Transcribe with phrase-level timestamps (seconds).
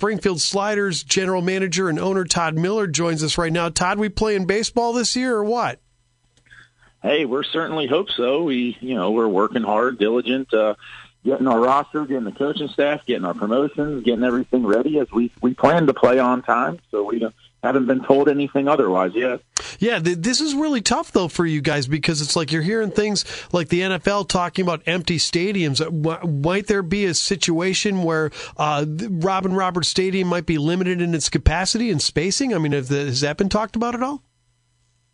[0.00, 3.68] Springfield Sliders general manager and owner Todd Miller joins us right now.
[3.68, 5.78] Todd, we playing baseball this year or what?
[7.02, 8.44] Hey, we're certainly hope so.
[8.44, 10.76] We, you know, we're working hard, diligent, uh,
[11.22, 15.30] getting our roster, getting the coaching staff, getting our promotions, getting everything ready as we
[15.42, 16.78] we plan to play on time.
[16.90, 17.18] So we
[17.62, 19.40] haven't been told anything otherwise yet.
[19.78, 22.90] Yeah, th- this is really tough though for you guys because it's like you're hearing
[22.90, 25.80] things like the NFL talking about empty stadiums.
[25.80, 31.14] Uh, might there be a situation where uh, Robin Roberts Stadium might be limited in
[31.14, 32.54] its capacity and spacing?
[32.54, 34.22] I mean, the, has that been talked about at all?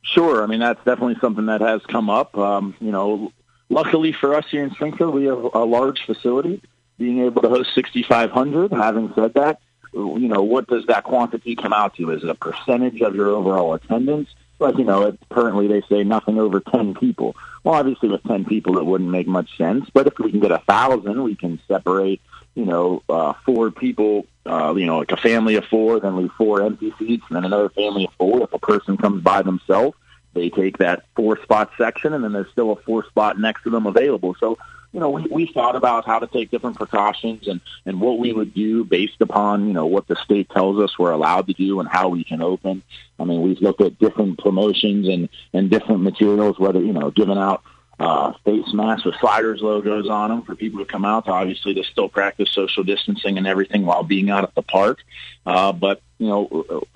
[0.02, 0.42] Sure.
[0.42, 2.36] I mean, that's definitely something that has come up.
[2.38, 3.32] Um, you know,
[3.68, 6.62] luckily for us here in Springfield, we have a large facility,
[6.96, 8.72] being able to host 6,500.
[8.72, 9.60] Having said that,
[9.96, 12.10] you know, what does that quantity come out to?
[12.10, 14.28] Is it a percentage of your overall attendance?
[14.58, 17.36] Like, you know, it, currently they say nothing over 10 people.
[17.62, 19.88] Well, obviously with 10 people, it wouldn't make much sense.
[19.92, 22.20] But if we can get a thousand, we can separate,
[22.54, 26.32] you know, uh, four people, uh, you know, like a family of four, then leave
[26.38, 28.42] four empty seats, and then another family of four.
[28.42, 29.96] If a person comes by themselves,
[30.32, 33.70] they take that four spot section, and then there's still a four spot next to
[33.70, 34.36] them available.
[34.38, 34.58] So
[34.92, 38.32] you know, we, we thought about how to take different precautions and, and what we
[38.32, 41.80] would do based upon, you know, what the state tells us we're allowed to do
[41.80, 42.82] and how we can open.
[43.18, 47.38] I mean, we've looked at different promotions and, and different materials, whether, you know, giving
[47.38, 47.62] out
[47.98, 51.28] uh, face masks with sliders logos on them for people to come out.
[51.28, 54.98] Obviously, to still practice social distancing and everything while being out at the park.
[55.44, 56.86] Uh, but, you know,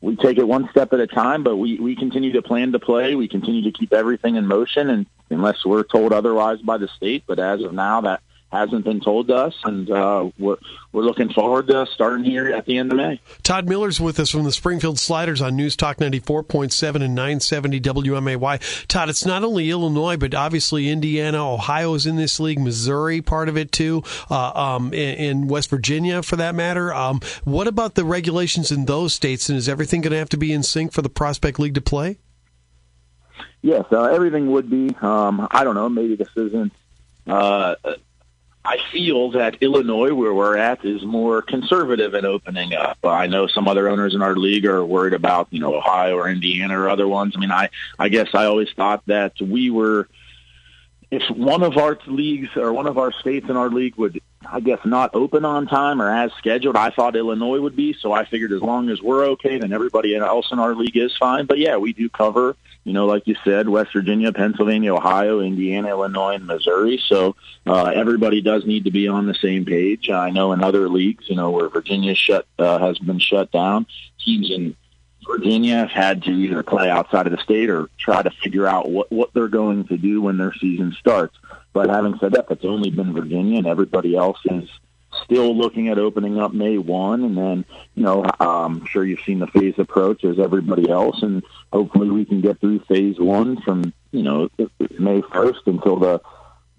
[0.00, 2.78] we take it one step at a time, but we, we continue to plan to
[2.78, 3.14] play.
[3.14, 7.24] We continue to keep everything in motion, and unless we're told otherwise by the state.
[7.26, 8.20] But as of now, that
[8.54, 10.56] hasn't been told to us, and uh, we're
[10.92, 13.20] we're looking forward to starting here at the end of May.
[13.42, 17.02] Todd Miller's with us from the Springfield Sliders on News Talk ninety four point seven
[17.02, 18.86] and nine seventy WMAY.
[18.86, 23.48] Todd, it's not only Illinois, but obviously Indiana, Ohio is in this league, Missouri part
[23.48, 26.94] of it too, uh, um, in, West Virginia for that matter.
[26.94, 30.36] Um, what about the regulations in those states, and is everything going to have to
[30.36, 32.18] be in sync for the Prospect League to play?
[33.62, 34.94] Yes, uh, everything would be.
[35.00, 35.88] Um, I don't know.
[35.88, 36.72] Maybe this isn't
[37.26, 37.74] uh,
[38.66, 42.98] I feel that Illinois, where we're at, is more conservative in opening up.
[43.04, 46.28] I know some other owners in our league are worried about, you know, Ohio or
[46.30, 47.34] Indiana or other ones.
[47.36, 50.08] I mean, I, I guess I always thought that we were,
[51.10, 54.60] if one of our leagues or one of our states in our league would, I
[54.60, 57.92] guess, not open on time or as scheduled, I thought Illinois would be.
[57.92, 61.14] So I figured as long as we're okay, then everybody else in our league is
[61.18, 61.44] fine.
[61.44, 65.88] But yeah, we do cover you know, like you said, West Virginia, Pennsylvania, Ohio, Indiana,
[65.88, 67.02] Illinois, and Missouri.
[67.08, 67.34] So
[67.66, 70.10] uh, everybody does need to be on the same page.
[70.10, 73.86] I know in other leagues, you know, where Virginia shut uh, has been shut down,
[74.22, 74.76] teams in
[75.26, 78.90] Virginia have had to either play outside of the state or try to figure out
[78.90, 81.36] what what they're going to do when their season starts.
[81.72, 84.68] But having said that, it's only been Virginia, and everybody else is
[85.24, 87.24] still looking at opening up May 1.
[87.24, 87.64] And then,
[87.94, 91.22] you know, I'm sure you've seen the phase approach as everybody else.
[91.22, 91.42] And
[91.72, 94.48] hopefully we can get through phase one from, you know,
[94.98, 96.20] May 1st until the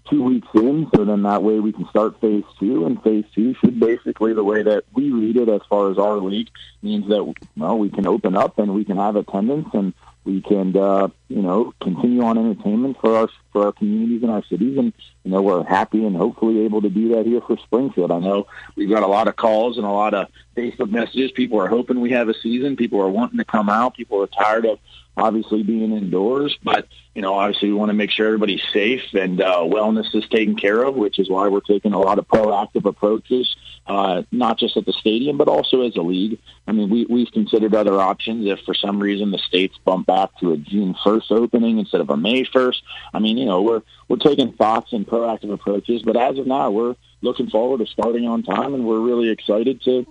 [0.08, 0.88] two weeks in.
[0.94, 2.86] So then that way we can start phase two.
[2.86, 6.16] And phase two should basically, the way that we read it as far as our
[6.16, 6.48] league,
[6.82, 9.92] means that, well, we can open up and we can have attendance and
[10.24, 14.44] we can uh, you know continue on entertainment for our for our communities and our
[14.44, 14.92] cities and
[15.24, 18.12] you know we're happy and hopefully able to do that here for Springfield.
[18.12, 21.32] I know we've got a lot of calls and a lot of Facebook messages.
[21.32, 22.76] People are hoping we have a season.
[22.76, 23.96] People are wanting to come out.
[23.96, 24.78] People are tired of
[25.16, 29.40] obviously being indoors, but you know, obviously we want to make sure everybody's safe and
[29.40, 32.84] uh, wellness is taken care of, which is why we're taking a lot of proactive
[32.84, 36.38] approaches, uh, not just at the stadium, but also as a league.
[36.66, 40.38] I mean, we, we've considered other options if for some reason the states bump back
[40.40, 42.82] to a June 1st opening instead of a May 1st.
[43.14, 46.70] I mean, you know, we're, we're taking thoughts and proactive approaches, but as of now,
[46.70, 50.06] we're looking forward to starting on time and we're really excited to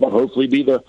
[0.00, 0.82] hopefully be the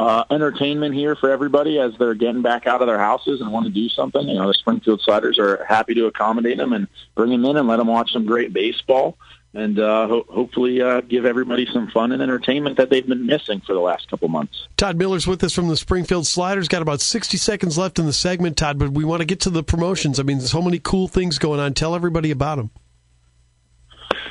[0.00, 3.66] uh, entertainment here for everybody as they're getting back out of their houses and want
[3.66, 4.28] to do something.
[4.28, 6.86] You know, the Springfield Sliders are happy to accommodate them and
[7.16, 9.18] bring them in and let them watch some great baseball
[9.54, 13.60] and uh, ho- hopefully uh, give everybody some fun and entertainment that they've been missing
[13.60, 14.68] for the last couple months.
[14.76, 16.68] Todd Miller's with us from the Springfield Sliders.
[16.68, 19.50] Got about 60 seconds left in the segment, Todd, but we want to get to
[19.50, 20.20] the promotions.
[20.20, 21.74] I mean, there's so many cool things going on.
[21.74, 22.70] Tell everybody about them.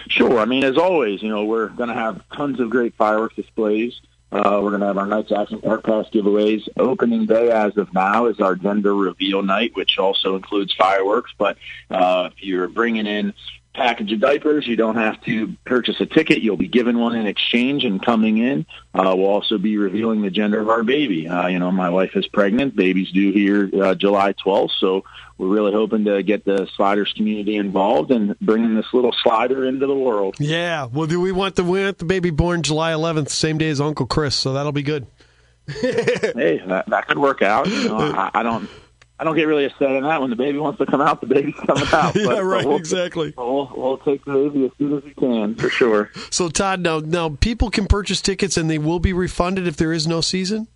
[0.10, 0.40] Sure.
[0.40, 4.00] I mean, as always, you know, we're going to have tons of great fireworks displays.
[4.30, 6.68] Uh, we're going to have our Knights Action Park Pass giveaways.
[6.76, 11.34] Opening day, as of now, is our gender reveal night, which also includes fireworks.
[11.38, 11.58] But
[11.90, 13.34] uh, if you're bringing in
[13.78, 14.68] package of diapers.
[14.68, 16.42] You don't have to purchase a ticket.
[16.42, 18.66] You'll be given one in exchange and coming in.
[18.94, 21.28] Uh, we'll also be revealing the gender of our baby.
[21.28, 22.76] Uh, you know, my wife is pregnant.
[22.76, 24.72] Baby's due here uh, July 12th.
[24.80, 25.06] So
[25.38, 29.86] we're really hoping to get the sliders community involved and bringing this little slider into
[29.88, 30.36] the world.
[30.40, 30.86] Yeah.
[30.86, 33.80] Well, do we want the, we want the baby born July 11th, same day as
[33.80, 34.36] Uncle Chris.
[34.36, 35.08] So that'll be good.
[35.68, 37.68] hey, that, that could work out.
[37.68, 38.70] You know, I, I don't
[39.20, 40.22] I don't get really upset on that.
[40.22, 42.16] When the baby wants to come out, the baby's coming out.
[42.16, 42.64] yeah, but, right.
[42.64, 43.34] But we'll, exactly.
[43.36, 46.12] We'll, we'll take the baby as soon as we can, for sure.
[46.30, 49.92] So, Todd, now now people can purchase tickets and they will be refunded if there
[49.92, 50.68] is no season.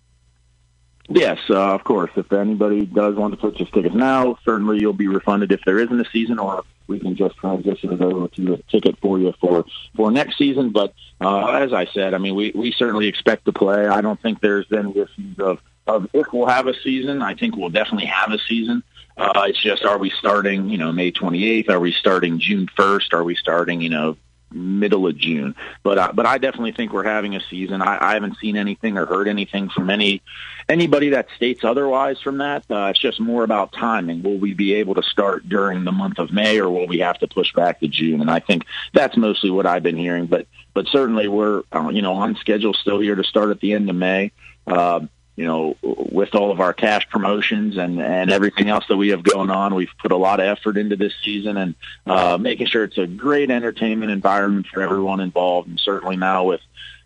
[1.08, 2.10] Yes, uh, of course.
[2.16, 6.00] If anybody does want to purchase tickets now, certainly you'll be refunded if there isn't
[6.00, 9.64] a season, or we can just transition it over to a ticket for you for
[9.94, 10.70] for next season.
[10.70, 13.86] But uh, as I said, I mean, we we certainly expect to play.
[13.86, 17.22] I don't think there's any issues of of if we'll have a season.
[17.22, 18.82] I think we'll definitely have a season.
[19.16, 21.68] Uh, it's just, are we starting, you know, May 28th?
[21.68, 23.12] Are we starting June 1st?
[23.12, 24.16] Are we starting, you know,
[24.50, 25.54] middle of June?
[25.82, 27.82] But uh, but I definitely think we're having a season.
[27.82, 30.22] I, I haven't seen anything or heard anything from any
[30.68, 32.64] anybody that states otherwise from that.
[32.70, 34.22] Uh, it's just more about timing.
[34.22, 37.18] Will we be able to start during the month of May, or will we have
[37.18, 38.20] to push back to June?
[38.20, 40.26] And I think that's mostly what I've been hearing.
[40.26, 43.72] But but certainly we're uh, you know on schedule still here to start at the
[43.74, 44.32] end of May.
[44.66, 45.00] Uh,
[45.36, 49.22] you know, with all of our cash promotions and, and everything else that we have
[49.22, 51.74] going on, we've put a lot of effort into this season and
[52.06, 55.68] uh, making sure it's a great entertainment environment for everyone involved.
[55.68, 56.60] And certainly now with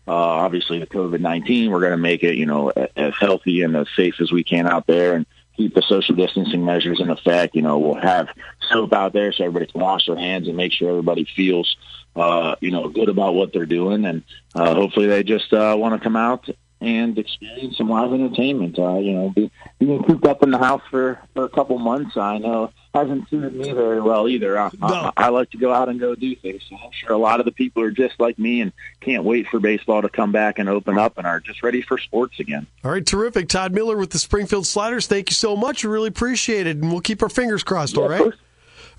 [0.07, 3.87] uh, obviously the COVID-19, we're going to make it, you know, as healthy and as
[3.95, 5.25] safe as we can out there and
[5.55, 7.55] keep the social distancing measures in effect.
[7.55, 8.27] You know, we'll have
[8.69, 11.77] soap out there so everybody can wash their hands and make sure everybody feels,
[12.15, 14.05] uh, you know, good about what they're doing.
[14.05, 18.77] And uh, hopefully they just uh, want to come out and experience some live entertainment.
[18.77, 22.15] Uh, you know, be, being cooped up in the house for, for a couple months,
[22.17, 24.57] I know hasn't suited me very well either.
[24.57, 24.87] I, No.
[24.87, 26.63] I, I like to go out and go do things.
[26.69, 28.71] So I'm sure a lot of the people are just like me and
[29.01, 31.97] can't wait for baseball to come back and open up and are just ready for
[31.99, 32.65] sports again.
[32.83, 33.49] All right, terrific.
[33.49, 35.05] Todd Miller with the Springfield Sliders.
[35.07, 35.83] Thank you so much.
[35.83, 37.97] We really appreciate it, and we'll keep our fingers crossed.
[37.97, 38.15] all Yeah, right.
[38.19, 38.35] of course.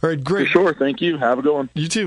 [0.01, 0.49] All right, For great.
[0.49, 0.75] sure.
[0.75, 1.17] Thank you.
[1.19, 1.71] Have a good one.
[1.75, 2.07] You too.